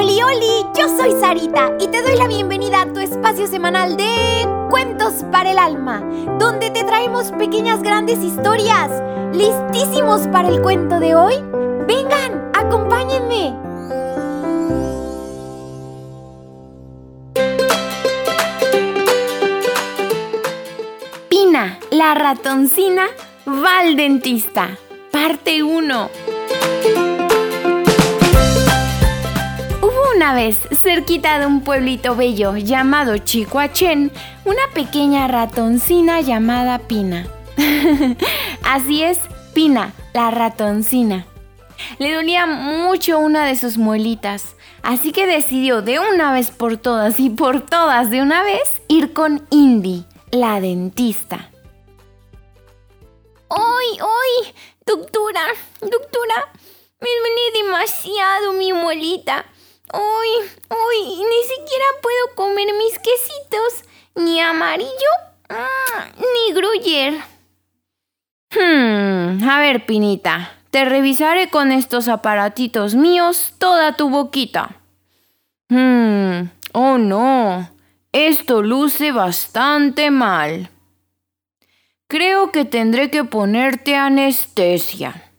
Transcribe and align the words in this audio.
Oli, 0.00 0.22
oli, 0.22 0.64
yo 0.78 0.88
soy 0.96 1.12
Sarita 1.20 1.72
y 1.78 1.86
te 1.88 2.00
doy 2.00 2.16
la 2.16 2.26
bienvenida 2.26 2.80
a 2.80 2.86
tu 2.90 3.00
espacio 3.00 3.46
semanal 3.46 3.98
de 3.98 4.48
Cuentos 4.70 5.26
para 5.30 5.50
el 5.50 5.58
Alma, 5.58 6.00
donde 6.38 6.70
te 6.70 6.84
traemos 6.84 7.32
pequeñas 7.32 7.82
grandes 7.82 8.18
historias. 8.20 8.90
¿Listísimos 9.34 10.22
para 10.28 10.48
el 10.48 10.62
cuento 10.62 11.00
de 11.00 11.14
hoy? 11.14 11.34
Vengan, 11.86 12.50
acompáñenme. 12.54 13.54
Pina, 21.28 21.78
la 21.90 22.14
ratoncina, 22.14 23.04
va 23.46 23.80
al 23.80 23.96
dentista. 23.96 24.78
Parte 25.12 25.62
1. 25.62 27.09
Una 30.20 30.34
vez, 30.34 30.58
cerquita 30.82 31.38
de 31.38 31.46
un 31.46 31.62
pueblito 31.62 32.14
bello 32.14 32.54
llamado 32.54 33.16
Chicoachén, 33.16 34.12
una 34.44 34.60
pequeña 34.74 35.26
ratoncina 35.28 36.20
llamada 36.20 36.78
Pina. 36.78 37.26
Así 38.62 39.02
es, 39.02 39.18
Pina, 39.54 39.94
la 40.12 40.30
ratoncina. 40.30 41.24
Le 41.98 42.12
dolía 42.12 42.44
mucho 42.44 43.18
una 43.18 43.46
de 43.46 43.56
sus 43.56 43.78
muelitas, 43.78 44.56
así 44.82 45.10
que 45.10 45.26
decidió 45.26 45.80
de 45.80 46.00
una 46.00 46.34
vez 46.34 46.50
por 46.50 46.76
todas 46.76 47.18
y 47.18 47.30
por 47.30 47.64
todas 47.64 48.10
de 48.10 48.20
una 48.20 48.42
vez 48.42 48.82
ir 48.88 49.14
con 49.14 49.46
Indy, 49.48 50.04
la 50.32 50.60
dentista. 50.60 51.48
¡Ay, 53.48 53.98
ay! 53.98 54.54
Doctora, 54.84 55.46
doctora, 55.80 56.52
me 57.00 57.08
duele 57.08 57.64
demasiado 57.64 58.52
mi 58.52 58.74
muelita. 58.74 59.46
Uy, 59.92 60.48
uy, 60.68 61.16
ni 61.16 61.42
siquiera 61.42 61.84
puedo 62.02 62.34
comer 62.36 62.68
mis 62.74 62.98
quesitos. 62.98 63.84
Ni 64.14 64.40
amarillo, 64.40 65.10
mm, 65.48 66.20
ni 66.20 66.52
gruyer. 66.52 67.14
Hmm, 68.52 69.48
a 69.48 69.60
ver, 69.60 69.86
Pinita, 69.86 70.58
te 70.70 70.84
revisaré 70.84 71.48
con 71.50 71.72
estos 71.72 72.08
aparatitos 72.08 72.94
míos 72.94 73.54
toda 73.58 73.96
tu 73.96 74.10
boquita. 74.10 74.76
Hmm, 75.68 76.50
oh 76.72 76.98
no, 76.98 77.70
esto 78.12 78.62
luce 78.62 79.12
bastante 79.12 80.10
mal. 80.10 80.70
Creo 82.08 82.50
que 82.50 82.64
tendré 82.64 83.08
que 83.10 83.22
ponerte 83.22 83.94
anestesia. 83.94 85.30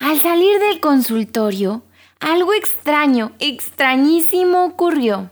Al 0.00 0.20
salir 0.20 0.58
del 0.58 0.80
consultorio, 0.80 1.84
algo 2.22 2.54
extraño, 2.54 3.32
extrañísimo 3.40 4.64
ocurrió. 4.64 5.30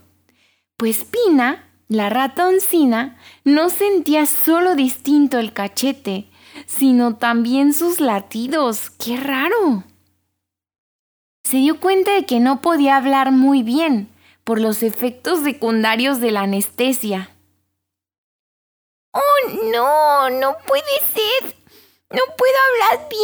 Pues 0.77 1.05
Pina, 1.05 1.73
la 1.89 2.11
ratoncina, 2.11 3.19
no 3.45 3.71
sentía 3.71 4.27
solo 4.27 4.75
distinto 4.75 5.39
el 5.39 5.53
cachete, 5.53 6.29
sino 6.67 7.17
también 7.17 7.73
sus 7.73 8.01
latidos. 8.01 8.91
¡Qué 8.91 9.17
raro! 9.17 9.85
Se 11.45 11.59
dio 11.59 11.81
cuenta 11.81 12.13
de 12.13 12.27
que 12.27 12.41
no 12.41 12.61
podía 12.61 12.97
hablar 12.97 13.31
muy 13.31 13.63
bien 13.63 14.09
por 14.43 14.61
los 14.61 14.83
efectos 14.83 15.41
secundarios 15.41 16.21
de 16.21 16.33
la 16.33 16.43
anestesia. 16.43 17.31
¡Oh, 19.13 19.71
no! 19.73 20.31
¡No 20.31 20.57
puede 20.67 21.01
ser! 21.15 21.55
¡No 22.11 22.23
puedo 22.37 22.55
hablar 22.91 23.09
bien! 23.09 23.20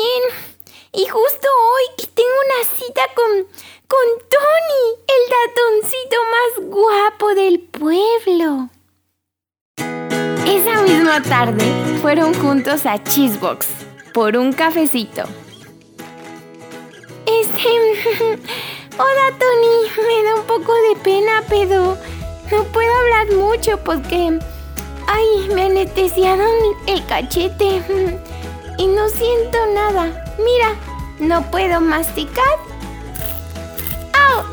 Y 0.99 1.05
justo 1.09 1.47
hoy 1.47 1.95
que 1.99 2.07
tengo 2.07 2.31
una 2.47 2.65
cita 2.75 3.03
con, 3.15 3.47
con 3.87 4.07
Tony, 4.31 4.87
el 5.07 5.23
ratoncito 5.37 6.17
más 6.33 6.71
guapo 6.71 7.35
del 7.35 7.61
pueblo. 7.61 8.71
Esa 10.47 10.81
misma 10.81 11.23
tarde 11.23 11.67
fueron 12.01 12.33
juntos 12.33 12.87
a 12.87 13.05
Cheesebox 13.05 13.67
por 14.15 14.39
un 14.39 14.55
cafecito. 14.55 15.25
Este... 17.27 18.39
Hola 18.99 19.39
Tony, 19.39 20.07
me 20.09 20.23
da 20.25 20.37
un 20.37 20.47
poco 20.47 20.73
de 20.89 20.97
pena, 21.05 21.43
pero 21.51 21.99
no 22.51 22.65
puedo 22.73 22.95
hablar 22.95 23.33
mucho 23.33 23.77
porque... 23.85 24.39
Ay, 25.09 25.49
me 25.55 25.67
anestesiaron 25.67 26.51
el 26.87 27.05
cachete 27.05 27.83
y 28.79 28.87
no 28.87 29.09
siento 29.11 29.59
nada. 29.75 30.23
Mira, 30.39 30.75
no 31.19 31.43
puedo 31.51 31.81
masticar. 31.81 32.45
¡Au! 34.13 34.45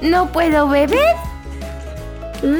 No 0.00 0.30
puedo 0.32 0.68
beber. 0.68 1.16
Es 2.42 2.52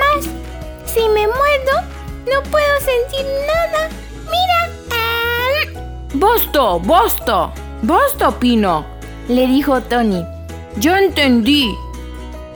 más, 0.00 0.24
si 0.86 1.06
me 1.08 1.26
muerdo, 1.26 1.82
no 2.32 2.42
puedo 2.50 2.80
sentir 2.80 3.26
nada. 3.46 3.90
Mira. 4.24 4.70
¡Basta! 6.14 6.78
¡Basta! 6.82 7.52
¡Basta, 7.82 8.30
Pino! 8.38 8.86
Le 9.28 9.46
dijo 9.46 9.82
Tony. 9.82 10.24
Ya 10.76 10.98
entendí. 10.98 11.72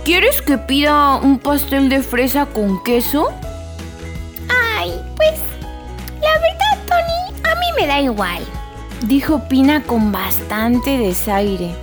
¿Quieres 0.05 0.43
que 0.43 0.59
pida 0.59 1.15
un 1.17 1.39
pastel 1.39 1.89
de 1.89 2.03
fresa 2.03 2.47
con 2.47 2.83
queso? 2.83 3.33
Me 7.79 7.87
da 7.87 8.01
igual, 8.01 8.43
dijo 9.03 9.49
Pina 9.49 9.83
con 9.85 10.11
bastante 10.11 10.99
desaire. 10.99 11.75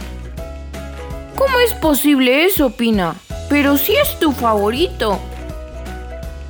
¿Cómo 1.38 1.60
es 1.60 1.74
posible 1.74 2.46
eso, 2.46 2.72
Pina? 2.72 3.16
Pero 3.50 3.78
si 3.78 3.96
es 3.96 4.20
tu 4.20 4.32
favorito. 4.32 5.20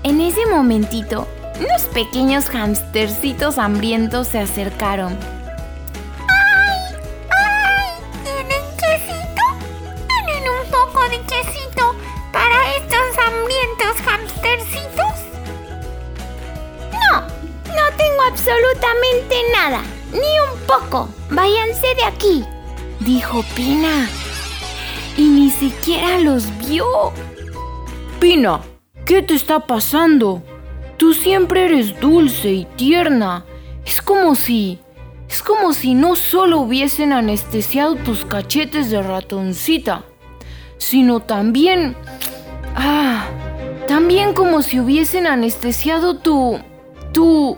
En 0.04 0.22
ese 0.22 0.46
momentito, 0.48 1.28
unos 1.60 1.84
pequeños 1.94 2.50
hamstercitos 2.50 3.60
hambrientos 3.60 4.28
se 4.28 4.40
acercaron. 4.40 5.16
Absolutamente 18.56 19.36
nada, 19.54 19.82
ni 20.12 20.20
un 20.20 20.60
poco. 20.68 21.10
Váyanse 21.30 21.88
de 21.96 22.04
aquí, 22.04 22.46
dijo 23.00 23.44
Pina. 23.56 24.08
Y 25.18 25.24
ni 25.24 25.50
siquiera 25.50 26.20
los 26.20 26.46
vio. 26.60 26.86
Pina, 28.20 28.62
¿qué 29.06 29.22
te 29.22 29.34
está 29.34 29.62
pasando? 29.62 30.42
Tú 30.98 31.14
siempre 31.14 31.66
eres 31.66 32.00
dulce 32.00 32.52
y 32.52 32.66
tierna. 32.76 33.46
Es 33.86 34.02
como 34.02 34.36
si... 34.36 34.80
Es 35.30 35.42
como 35.42 35.74
si 35.74 35.96
no 35.96 36.16
solo 36.16 36.60
hubiesen 36.60 37.12
anestesiado 37.12 37.96
tus 37.96 38.26
cachetes 38.26 38.90
de 38.90 39.02
ratoncita, 39.02 40.04
sino 40.78 41.20
también... 41.20 41.96
Ah, 42.76 43.26
también 43.88 44.34
como 44.34 44.62
si 44.62 44.80
hubiesen 44.80 45.28
anestesiado 45.28 46.18
tu... 46.18 46.60
tu... 47.12 47.58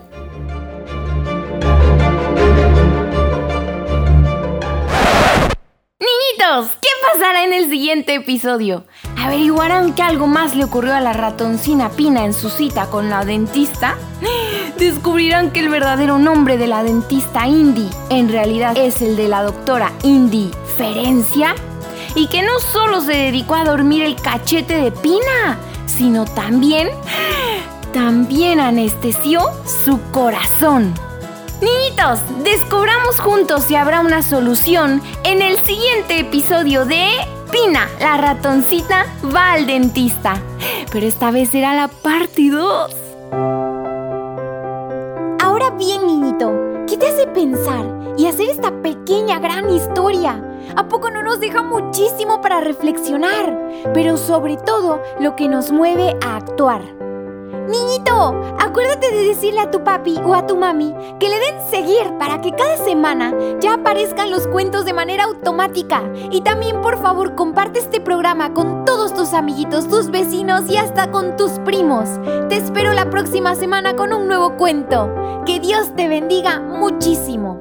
¿qué 6.66 6.90
pasará 7.14 7.44
en 7.44 7.54
el 7.54 7.70
siguiente 7.70 8.16
episodio? 8.16 8.86
¿Averiguarán 9.18 9.94
que 9.94 10.02
algo 10.02 10.28
más 10.28 10.56
le 10.56 10.64
ocurrió 10.64 10.96
a 10.96 11.02
la 11.02 11.14
ratoncina 11.14 11.90
Pina 11.90 12.26
en 12.26 12.34
su 12.34 12.50
cita 12.50 12.88
con 12.88 13.10
la 13.10 13.26
dentista? 13.26 13.96
¿Descubrirán 14.80 15.52
que 15.52 15.60
el 15.60 15.70
verdadero 15.70 16.18
nombre 16.18 16.58
de 16.58 16.68
la 16.68 16.84
dentista 16.84 17.48
Indy 17.48 17.90
en 18.10 18.30
realidad 18.30 18.76
es 18.78 19.02
el 19.02 19.16
de 19.18 19.28
la 19.28 19.44
doctora 19.44 19.92
Indy 20.04 20.52
Ferencia? 20.78 21.54
Y 22.16 22.28
que 22.28 22.42
no 22.42 22.60
solo 22.60 23.02
se 23.02 23.14
dedicó 23.14 23.56
a 23.56 23.66
dormir 23.66 24.04
el 24.04 24.16
cachete 24.16 24.78
de 24.78 24.92
Pina, 24.92 25.60
sino 25.86 26.26
también... 26.26 26.90
también 27.94 28.60
anestesió 28.60 29.42
su 29.86 30.02
corazón. 30.12 30.94
Niñitos, 31.62 32.20
descubramos 32.44 33.20
juntos 33.20 33.64
si 33.64 33.76
habrá 33.76 34.02
una 34.02 34.22
solución 34.22 35.02
en 35.24 35.42
el 35.42 35.58
siguiente 35.66 36.20
episodio 36.20 36.86
de 36.86 37.08
Pina, 37.52 37.90
la 38.00 38.18
ratoncita, 38.18 39.06
va 39.36 39.54
al 39.54 39.66
dentista. 39.66 40.36
Pero 40.92 41.08
esta 41.08 41.32
vez 41.32 41.50
será 41.50 41.74
la 41.74 41.88
parte 41.88 42.52
2. 42.52 42.96
Ahora 45.42 45.72
bien, 45.72 46.06
niñito, 46.06 46.54
¿qué 46.88 46.96
te 46.96 47.08
hace 47.08 47.26
pensar 47.26 47.86
y 48.18 48.28
hacer 48.28 48.50
esta 48.50 48.72
pequeña 48.84 49.40
gran 49.40 49.70
historia? 49.72 50.44
¿A 50.76 50.88
poco 50.88 51.10
no 51.10 51.24
nos 51.24 51.40
deja 51.40 51.64
muchísimo 51.64 52.40
para 52.40 52.62
reflexionar? 52.62 53.58
Pero 53.96 54.18
sobre 54.18 54.58
todo, 54.58 55.02
lo 55.20 55.36
que 55.36 55.48
nos 55.48 55.72
mueve 55.72 56.16
a 56.24 56.36
actuar. 56.36 56.82
Niñito, 57.68 58.34
acuérdate 58.60 59.12
de 59.12 59.24
decirle 59.26 59.60
a 59.60 59.72
tu 59.72 59.84
papi 59.84 60.18
o 60.24 60.34
a 60.34 60.48
tu 60.48 60.56
mami 60.56 60.96
que 61.20 61.28
le 61.28 61.38
den 61.38 61.70
seguir 61.70 62.18
para 62.18 62.40
que 62.42 62.52
cada 62.52 62.78
semana 62.78 63.34
ya 63.60 63.74
aparezcan 63.74 64.32
los 64.32 64.48
cuentos 64.48 64.86
de 64.86 64.94
manera 64.94 65.26
automática. 65.26 66.04
Y 66.32 66.42
también 66.42 66.82
por 66.82 66.98
favor 66.98 67.36
comparte 67.36 67.80
este 67.80 68.00
programa 68.00 68.54
con 68.54 68.86
todos 68.86 69.14
tus 69.14 69.34
amiguitos, 69.34 69.90
tus 69.90 70.10
vecinos 70.10 70.70
y 70.70 70.78
hasta 70.78 71.12
con 71.12 71.36
tus 71.36 71.60
primos. 71.60 72.08
Te 72.50 72.56
espero 72.56 72.94
la 72.94 73.10
próxima 73.10 73.56
semana 73.56 73.96
con 73.96 74.14
un 74.14 74.28
nuevo 74.28 74.56
cuento. 74.56 75.14
Que 75.46 75.60
Dios 75.60 75.94
te 75.96 76.08
bendiga 76.08 76.60
muchísimo. 76.60 77.57